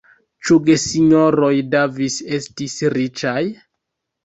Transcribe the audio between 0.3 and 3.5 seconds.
Ĉu gesinjoroj Davis estis riĉaj?